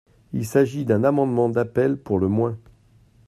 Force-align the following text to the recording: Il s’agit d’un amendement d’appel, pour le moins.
Il 0.33 0.47
s’agit 0.47 0.83
d’un 0.83 1.03
amendement 1.03 1.47
d’appel, 1.47 1.95
pour 1.95 2.17
le 2.17 2.27
moins. 2.27 2.57